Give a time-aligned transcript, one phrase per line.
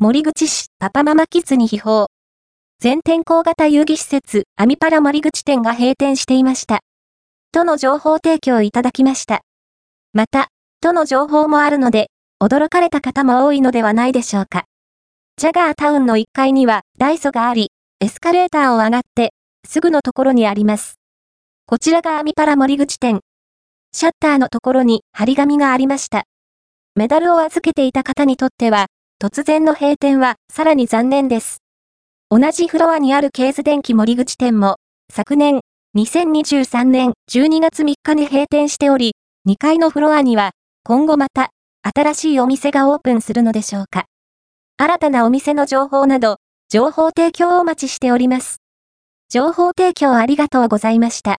[0.00, 2.06] 森口市パパママキッズに秘宝。
[2.78, 6.82] 全天候型遊戯施設アミパラ森口店が閉店していました。
[7.50, 9.40] との情報提供いただきました。
[10.12, 10.50] また、
[10.80, 14.66] との情報もあるので、驚かれた方も多いのではないでしょうか。
[15.36, 19.32] ジャガータウンの1階にはダイソがあり、エスカレーターを上がって、
[19.66, 21.00] すぐのところにあります。
[21.66, 23.18] こちらがアミパラ森口店。
[23.92, 26.22] シャッターのところに張り紙がありました。
[26.94, 28.86] メダルを預けていた方にとっては、
[29.20, 31.58] 突然の閉店はさらに残念です。
[32.30, 34.76] 同じフロアにあるケース電機森口店も、
[35.12, 35.58] 昨年、
[35.96, 39.16] 2023年12月3日に閉店しており、
[39.48, 40.52] 2階のフロアには、
[40.84, 41.50] 今後また、
[41.82, 44.04] 新しいお店がオープンするのでしょうか。
[44.76, 46.36] 新たなお店の情報など、
[46.68, 48.58] 情報提供をお待ちしております。
[49.30, 51.36] 情報提供ありがとうございました。